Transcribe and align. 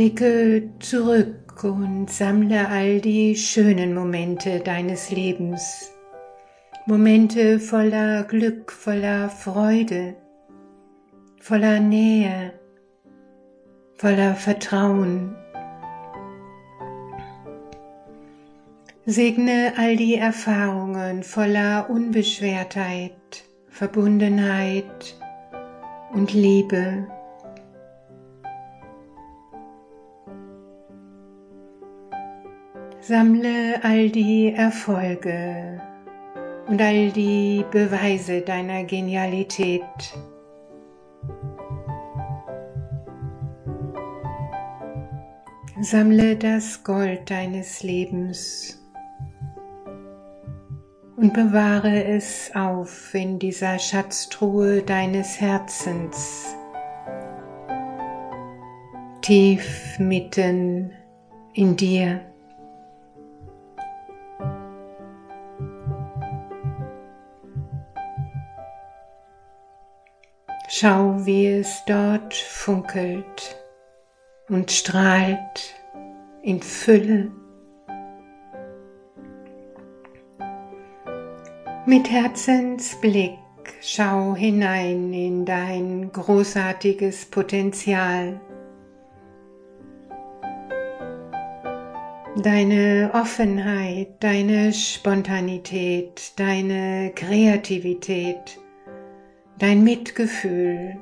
Blicke 0.00 0.70
zurück 0.78 1.62
und 1.62 2.08
sammle 2.08 2.68
all 2.68 3.02
die 3.02 3.36
schönen 3.36 3.94
Momente 3.94 4.60
deines 4.60 5.10
Lebens. 5.10 5.92
Momente 6.86 7.60
voller 7.60 8.24
Glück, 8.24 8.72
voller 8.72 9.28
Freude, 9.28 10.16
voller 11.38 11.80
Nähe, 11.80 12.54
voller 13.96 14.34
Vertrauen. 14.36 15.36
Segne 19.04 19.74
all 19.76 19.96
die 19.96 20.14
Erfahrungen 20.14 21.22
voller 21.22 21.90
Unbeschwertheit, 21.90 23.44
Verbundenheit 23.68 25.14
und 26.14 26.32
Liebe. 26.32 27.06
Sammle 33.02 33.82
all 33.82 34.10
die 34.10 34.52
Erfolge 34.54 35.80
und 36.68 36.82
all 36.82 37.10
die 37.10 37.64
Beweise 37.70 38.42
deiner 38.42 38.84
Genialität. 38.84 39.82
Sammle 45.80 46.36
das 46.36 46.84
Gold 46.84 47.30
deines 47.30 47.82
Lebens 47.82 48.86
und 51.16 51.32
bewahre 51.32 52.04
es 52.04 52.50
auf 52.54 53.14
in 53.14 53.38
dieser 53.38 53.78
Schatztruhe 53.78 54.82
deines 54.82 55.40
Herzens, 55.40 56.54
tief 59.22 59.98
mitten 59.98 60.92
in 61.54 61.76
dir. 61.76 62.29
Schau, 70.72 71.26
wie 71.26 71.48
es 71.48 71.82
dort 71.84 72.32
funkelt 72.32 73.56
und 74.48 74.70
strahlt 74.70 75.74
in 76.42 76.62
Fülle. 76.62 77.32
Mit 81.86 82.08
Herzensblick 82.08 83.36
schau 83.80 84.36
hinein 84.36 85.12
in 85.12 85.44
dein 85.44 86.12
großartiges 86.12 87.26
Potenzial. 87.26 88.40
Deine 92.36 93.10
Offenheit, 93.12 94.22
deine 94.22 94.72
Spontanität, 94.72 96.38
deine 96.38 97.10
Kreativität 97.16 98.60
dein 99.60 99.84
Mitgefühl, 99.84 100.96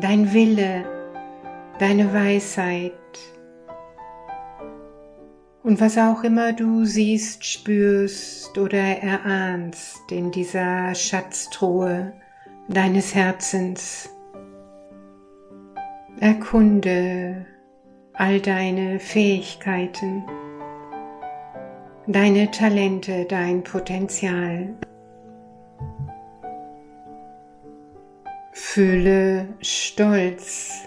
dein 0.00 0.32
Wille, 0.32 0.84
deine 1.78 2.12
Weisheit 2.12 2.92
und 5.62 5.80
was 5.80 5.98
auch 5.98 6.22
immer 6.22 6.52
du 6.52 6.84
siehst, 6.84 7.44
spürst 7.44 8.56
oder 8.56 8.78
erahnst 8.78 10.12
in 10.12 10.30
dieser 10.30 10.94
Schatztruhe 10.94 12.12
deines 12.68 13.14
Herzens. 13.14 14.10
Erkunde 16.20 17.46
all 18.12 18.40
deine 18.40 19.00
Fähigkeiten, 19.00 20.22
deine 22.06 22.50
Talente, 22.50 23.24
dein 23.24 23.62
Potenzial. 23.64 24.74
Fühle 28.76 29.48
Stolz, 29.62 30.86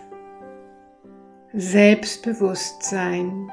Selbstbewusstsein, 1.53 3.49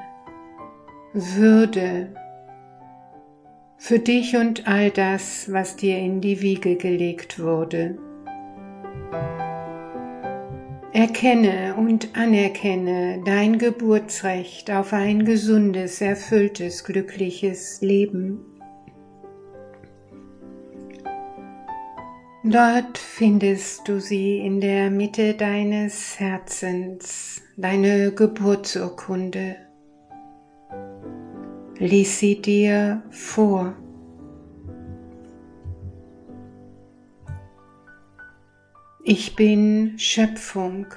Würde 1.11 2.13
für 3.77 3.97
dich 3.97 4.37
und 4.37 4.67
all 4.67 4.91
das, 4.91 5.51
was 5.51 5.75
dir 5.75 5.97
in 5.97 6.21
die 6.21 6.39
Wiege 6.43 6.75
gelegt 6.75 7.39
wurde. 7.39 7.97
Erkenne 10.93 11.73
und 11.75 12.15
anerkenne 12.15 13.23
dein 13.25 13.57
Geburtsrecht 13.57 14.69
auf 14.69 14.93
ein 14.93 15.25
gesundes, 15.25 15.99
erfülltes, 15.99 16.83
glückliches 16.83 17.81
Leben. 17.81 18.56
Dort 22.49 22.97
findest 22.97 23.89
du 23.89 23.99
sie 23.99 24.37
in 24.37 24.61
der 24.61 24.89
Mitte 24.89 25.33
deines 25.33 26.17
Herzens, 26.17 27.41
deine 27.57 28.13
Geburtsurkunde. 28.13 29.57
Lies 31.77 32.19
sie 32.19 32.41
dir 32.41 33.03
vor. 33.09 33.75
Ich 39.03 39.35
bin 39.35 39.99
Schöpfung. 39.99 40.87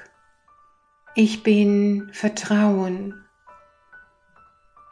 Ich 1.17 1.43
bin 1.43 2.11
Vertrauen. 2.13 3.25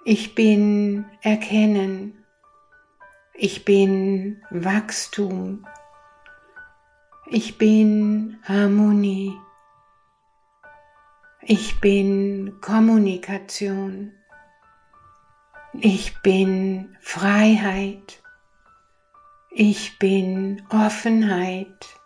Ich 0.05 0.35
bin 0.35 1.05
Erkennen. 1.23 2.25
Ich 3.35 3.65
bin 3.65 4.43
Wachstum. 4.51 5.65
Ich 7.31 7.59
bin 7.59 8.39
Harmonie. 8.43 9.39
Ich 11.43 11.79
bin 11.79 12.59
Kommunikation. 12.63 14.13
Ich 15.75 16.23
bin 16.23 16.97
Freiheit. 17.03 18.23
Ich 19.51 19.99
bin 19.99 20.63
Offenheit. 20.71 21.99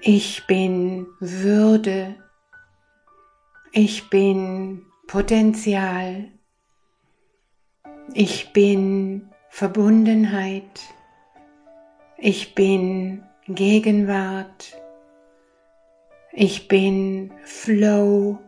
Ich 0.00 0.46
bin 0.46 1.08
Würde. 1.18 2.14
Ich 3.72 4.08
bin 4.08 4.86
Potenzial. 5.08 6.30
Ich 8.12 8.52
bin 8.52 9.30
Verbundenheit. 9.50 10.80
Ich 12.18 12.54
bin 12.54 13.24
Gegenwart. 13.46 14.74
Ich 16.32 16.66
bin 16.66 17.30
Flow. 17.44 18.38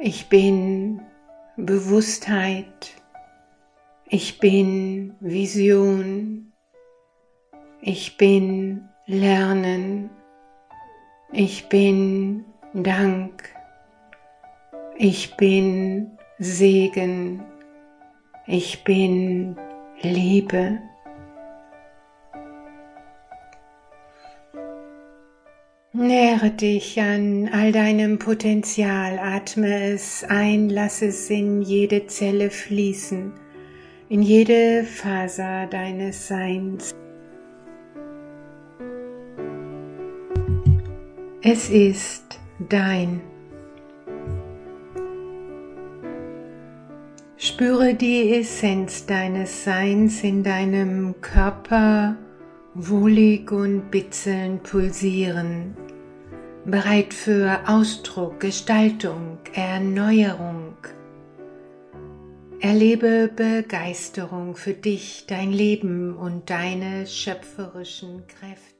Ich 0.00 0.28
bin 0.28 1.00
Bewusstheit. 1.56 2.94
Ich 4.08 4.40
bin 4.40 5.14
Vision. 5.20 6.52
Ich 7.80 8.16
bin 8.16 8.88
Lernen. 9.06 10.10
Ich 11.30 11.68
bin 11.68 12.44
Dank. 12.72 13.54
Ich 14.96 15.36
bin 15.36 16.18
Segen. 16.40 17.44
Ich 18.48 18.82
bin 18.82 19.56
Liebe. 20.02 20.80
Nähere 25.96 26.50
dich 26.50 27.00
an 27.00 27.48
all 27.52 27.70
deinem 27.70 28.18
Potenzial, 28.18 29.16
atme 29.16 29.92
es 29.92 30.24
ein, 30.28 30.68
lass 30.68 31.02
es 31.02 31.30
in 31.30 31.62
jede 31.62 32.08
Zelle 32.08 32.50
fließen, 32.50 33.32
in 34.08 34.20
jede 34.20 34.82
Faser 34.82 35.68
deines 35.68 36.26
Seins. 36.26 36.92
Es 41.42 41.70
ist 41.70 42.40
dein. 42.68 43.20
Spüre 47.36 47.94
die 47.94 48.34
Essenz 48.34 49.06
deines 49.06 49.62
Seins 49.62 50.24
in 50.24 50.42
deinem 50.42 51.14
Körper 51.20 52.16
wohlig 52.74 53.50
und 53.52 53.90
bitzelnd 53.90 54.62
pulsieren 54.62 55.76
bereit 56.64 57.12
für 57.12 57.60
Ausdruck, 57.68 58.40
Gestaltung, 58.40 59.38
Erneuerung. 59.52 60.76
Erlebe 62.60 63.30
Begeisterung 63.34 64.56
für 64.56 64.72
dich, 64.72 65.26
dein 65.26 65.52
Leben 65.52 66.16
und 66.16 66.48
deine 66.48 67.06
schöpferischen 67.06 68.26
Kräfte. 68.26 68.73